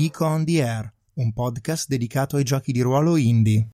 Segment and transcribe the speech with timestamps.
[0.00, 0.88] Geek on the Air,
[1.20, 3.68] un podcast dedicato ai giochi di ruolo indie.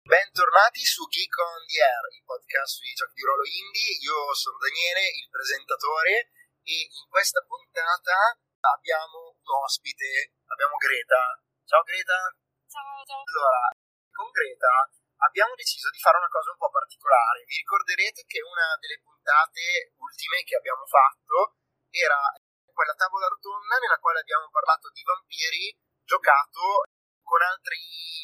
[0.00, 4.00] Bentornati su Geek on the Air, il podcast sui giochi di ruolo indie.
[4.08, 6.32] Io sono Daniele, il presentatore,
[6.64, 8.40] e in questa puntata
[8.72, 11.44] abbiamo un ospite, abbiamo Greta.
[11.68, 12.32] Ciao Greta.
[12.72, 13.20] Ciao, ciao.
[13.20, 13.68] Allora,
[14.16, 14.88] con Greta
[15.28, 17.44] abbiamo deciso di fare una cosa un po' particolare.
[17.44, 21.60] Vi ricorderete che una delle puntate ultime che abbiamo fatto
[21.92, 22.16] era
[22.74, 25.72] quella tavola rotonda nella quale abbiamo parlato di vampiri
[26.04, 26.84] giocato
[27.24, 27.80] con altri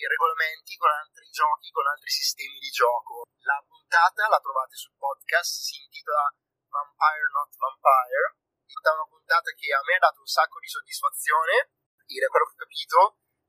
[0.07, 3.25] regolamenti, con altri giochi, con altri sistemi di gioco.
[3.43, 6.29] La puntata la trovate sul podcast, si intitola
[6.69, 8.39] Vampire Not Vampire.
[8.71, 11.75] È una puntata che a me ha dato un sacco di soddisfazione,
[12.07, 12.99] e da quello che ho capito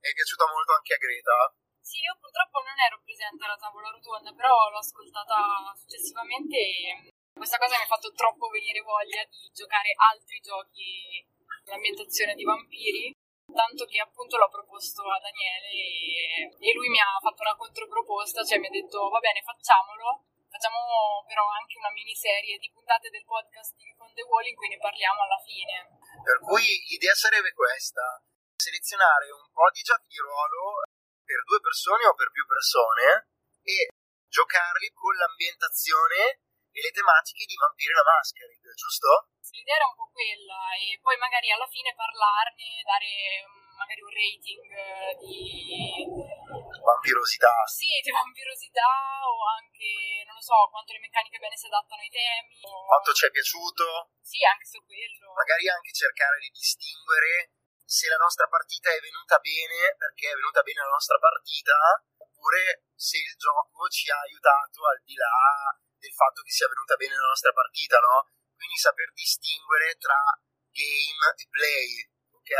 [0.01, 1.37] è piaciuta molto anche a Greta.
[1.81, 7.57] Sì, io purtroppo non ero presente alla tavola rotonda, però l'ho ascoltata successivamente e questa
[7.57, 11.25] cosa mi ha fatto troppo venire voglia di giocare altri giochi
[11.71, 13.15] l'ambientazione di vampiri,
[13.47, 18.43] tanto che appunto l'ho proposto a Daniele e, e lui mi ha fatto una controproposta,
[18.43, 23.23] cioè mi ha detto va bene facciamolo, facciamo però anche una miniserie di puntate del
[23.23, 25.73] podcast di Con The Wall in cui ne parliamo alla fine.
[26.23, 28.19] Per cui l'idea sarebbe questa,
[28.59, 30.83] selezionare un po' di giochi di ruolo
[31.23, 33.31] per due persone o per più persone
[33.63, 33.87] e
[34.27, 39.27] giocarli con l'ambientazione e le tematiche di Vampire la Masquerade, giusto?
[39.51, 43.11] L'idea era un po' quella e poi magari alla fine parlarne, dare
[43.43, 46.39] um, magari un rating eh, di...
[46.81, 47.51] Vampirosità.
[47.67, 52.09] Sì, di vampirosità o anche, non lo so, quanto le meccaniche bene si adattano ai
[52.09, 52.57] temi.
[52.63, 52.87] O...
[52.87, 54.15] Quanto ci è piaciuto?
[54.23, 55.35] Sì, anche su quello.
[55.35, 57.51] Magari anche cercare di distinguere
[57.83, 61.75] se la nostra partita è venuta bene perché è venuta bene la nostra partita
[62.15, 66.97] oppure se il gioco ci ha aiutato al di là del fatto che sia venuta
[66.97, 68.25] bene la nostra partita, no?
[68.57, 70.17] Quindi saper distinguere tra
[70.73, 71.89] game e play,
[72.33, 72.53] ok?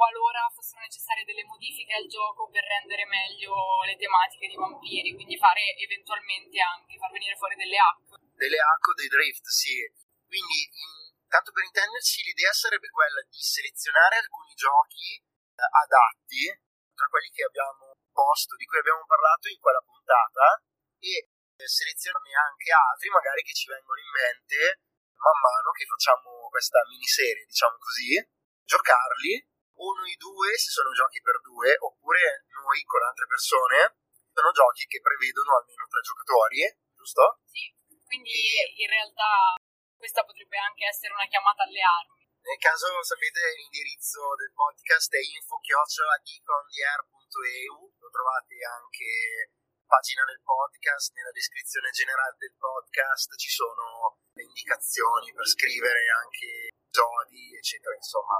[0.00, 3.52] Qualora fossero necessarie delle modifiche al gioco per rendere meglio
[3.84, 8.16] le tematiche di vampiri, quindi fare eventualmente anche far venire fuori delle hack.
[8.16, 9.76] Delle hack o dei drift, sì.
[10.24, 16.48] Quindi, in, tanto per intenderci, l'idea sarebbe quella di selezionare alcuni giochi eh, adatti,
[16.96, 20.64] tra quelli che abbiamo posto, di cui abbiamo parlato in quella puntata,
[21.00, 21.28] e
[21.66, 24.80] selezionarne anche altri magari che ci vengono in mente
[25.20, 28.16] man mano che facciamo questa miniserie, diciamo così,
[28.64, 29.36] giocarli,
[29.80, 33.96] o noi due se sono giochi per due, oppure noi con altre persone,
[34.32, 37.40] sono giochi che prevedono almeno tre giocatori, giusto?
[37.44, 37.68] Sì,
[38.04, 38.32] quindi
[38.80, 39.60] in realtà
[39.96, 42.24] questa potrebbe anche essere una chiamata alle armi.
[42.40, 49.52] Nel caso sapete l'indirizzo del podcast è info-geekontheair.eu, lo trovate anche
[49.90, 56.70] pagina del podcast, nella descrizione generale del podcast ci sono le indicazioni per scrivere anche
[56.70, 58.38] episodi, eccetera, insomma.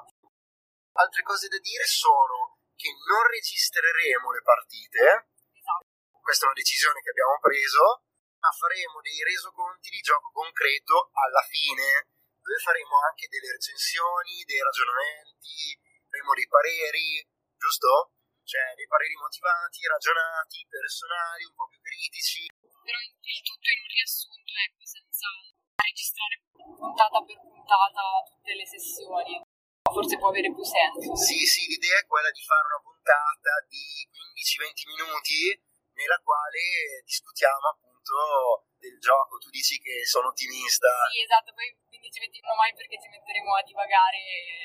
[0.94, 5.90] Altre cose da dire sono che non registreremo le partite, esatto.
[6.22, 8.06] questa è una decisione che abbiamo preso,
[8.38, 14.62] ma faremo dei resoconti di gioco concreto alla fine, dove faremo anche delle recensioni, dei
[14.62, 15.74] ragionamenti,
[16.06, 17.26] faremo dei pareri,
[17.58, 18.14] giusto?
[18.50, 22.50] Cioè dei pareri motivati, ragionati, personali, un po' più critici.
[22.50, 25.26] Però il tutto in un riassunto, ecco, senza
[25.78, 29.38] registrare puntata per puntata tutte le sessioni.
[29.86, 31.14] Forse può avere più senso.
[31.14, 35.38] Sì, sì, l'idea è quella di fare una puntata di 15-20 minuti
[35.94, 39.38] nella quale discutiamo appunto del gioco.
[39.38, 40.90] Tu dici che sono ottimista.
[41.14, 44.18] Sì, esatto, poi 15-20 non mai perché ci metteremo a divagare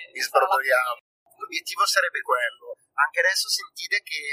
[0.10, 1.06] e sbrodoliamo.
[1.38, 4.24] L'obiettivo sarebbe quello anche adesso sentite che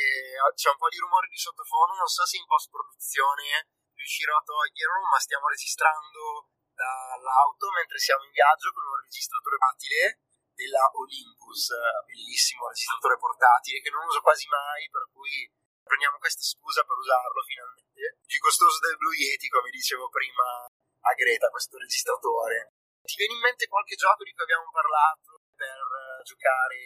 [0.54, 5.06] c'è un po' di rumore di sottofondo, non so se in post-produzione riuscirò a toglierlo,
[5.10, 11.74] ma stiamo registrando dall'auto mentre siamo in viaggio con un registratore portatile della Olympus,
[12.06, 15.50] bellissimo registratore portatile che non uso quasi mai, per cui
[15.82, 18.20] prendiamo questa scusa per usarlo finalmente.
[18.24, 22.78] Più costoso del Blue Yeti, come dicevo prima a Greta, questo registratore.
[23.02, 26.78] Ti viene in mente qualche gioco di cui abbiamo parlato per giocare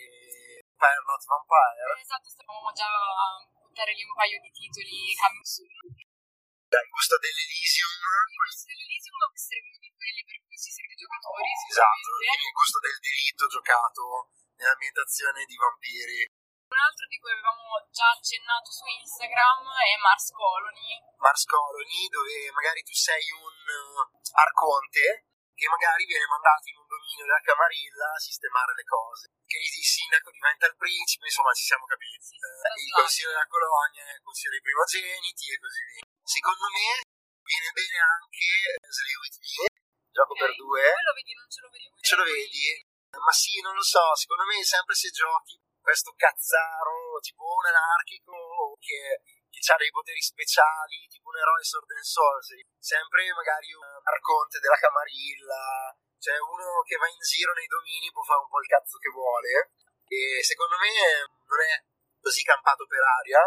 [0.77, 1.93] Vampire Not Vampire.
[2.05, 5.73] Esatto, stavamo già a buttare lì un paio di titoli soon.
[6.69, 7.97] Dai, gusto dell'Elysium.
[7.97, 11.49] Il gusto dell'Elysium essere uno di quelli per cui si sente giocatori.
[11.49, 14.03] Esatto, il gusto del delitto giocato
[14.61, 16.21] nell'ambientazione di vampiri.
[16.67, 20.93] Un altro di cui avevamo già accennato su Instagram è Mars Colony.
[21.17, 24.03] Mars Colony, dove magari tu sei un uh,
[24.35, 25.25] arconte
[25.57, 29.33] che magari viene mandato in un dominio della Camarilla a sistemare le cose.
[29.49, 32.37] Che il sindaco diventa il principe, insomma ci siamo capiti.
[32.37, 36.05] Eh, il consiglio della colonia, il consiglio dei primogeniti e così via.
[36.21, 36.89] Secondo me
[37.41, 38.49] viene bene anche
[38.85, 39.65] Slay With Me,
[40.13, 40.45] gioco okay.
[40.45, 40.83] per due.
[40.93, 41.95] Quello vedi, non ce lo vedevo.
[42.05, 42.65] Ce lo vedi?
[43.17, 48.77] Ma sì, non lo so, secondo me sempre se giochi questo cazzaro tipo un anarchico
[48.83, 49.23] che,
[49.57, 54.61] che ha dei poteri speciali, tipo un eroe Sword and Sorcery, sempre magari un arconte
[54.61, 58.69] della camarilla, cioè uno che va in giro nei domini può fare un po' il
[58.69, 59.73] cazzo che vuole
[60.07, 60.93] e secondo me
[61.49, 61.75] non è
[62.21, 63.43] così campato per aria.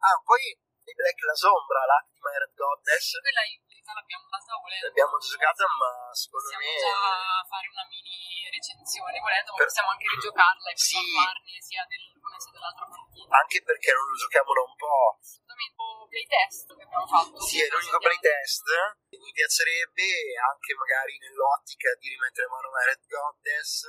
[0.00, 0.42] Ah, poi
[0.90, 3.20] i Black la Sombra, l'Actima Red Goddess.
[3.20, 4.86] Quella in realtà l'abbiamo data volendo.
[4.86, 6.80] L'abbiamo giocata, ma secondo possiamo me.
[6.80, 6.98] già
[7.46, 9.66] fare una mini recensione volendo, ma per...
[9.70, 10.98] possiamo anche rigiocarla e sì.
[10.98, 13.36] parlarne sia dell'una sia dell'altra partita.
[13.36, 15.20] Anche perché non lo giochiamo da un po'.
[15.20, 15.76] Assolutamente,
[16.10, 17.36] playtest che abbiamo fatto.
[17.44, 18.66] Sì, è l'unico playtest.
[19.14, 20.08] Mi piacerebbe
[20.40, 23.84] anche magari nell'ottica di rimettere mano a Red Goddess,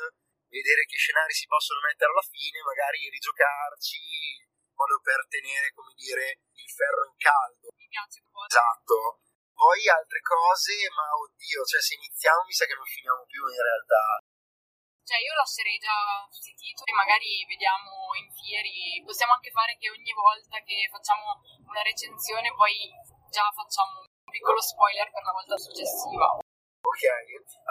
[0.51, 4.51] vedere che scenari si possono mettere alla fine, magari rigiocarci
[4.81, 7.69] modo per tenere, come dire, il ferro in caldo.
[7.77, 9.21] Mi piace Esatto.
[9.53, 13.62] Poi altre cose, ma oddio, cioè se iniziamo mi sa che non finiamo più in
[13.62, 14.21] realtà.
[15.12, 20.16] Cioè io lascerei già questi titoli, magari vediamo in fieri, possiamo anche fare che ogni
[20.16, 21.36] volta che facciamo
[21.68, 22.88] una recensione poi
[23.28, 26.40] già facciamo un piccolo spoiler per la volta successiva.
[26.40, 27.04] Ok,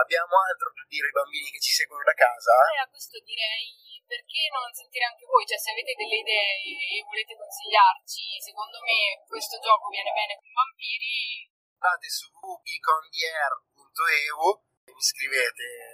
[0.04, 2.52] abbiamo altro per dire ai bambini che ci seguono da casa?
[2.76, 3.72] Eh, a questo direi
[4.04, 9.16] perché non sentire anche voi, cioè se avete delle idee e volete consigliarci, secondo me
[9.24, 11.48] questo gioco viene bene con i vampiri.
[11.80, 14.44] Andate su geekondier.eu
[14.84, 15.89] e mi scrivete,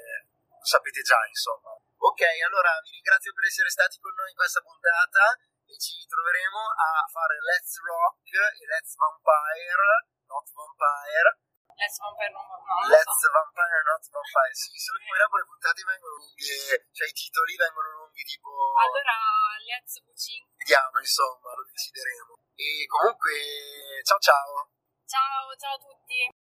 [0.67, 1.71] sapete già insomma.
[1.97, 5.33] Ok, allora vi ringrazio per essere stati con noi in questa puntata
[5.67, 11.47] e ci troveremo a fare Let's Rock e Let's Vampire, not Vampire.
[11.77, 13.29] Let's Vampire non, no, Let's so.
[13.29, 14.55] Vampire not Vampire.
[14.57, 18.49] Sì solo che poi dopo le puntate vengono lunghe cioè i titoli vengono lunghi tipo
[18.81, 19.13] allora
[19.61, 22.33] Let's V5 vediamo insomma lo decideremo.
[22.57, 24.73] E comunque ciao ciao.
[25.05, 26.33] Ciao ciao a tutti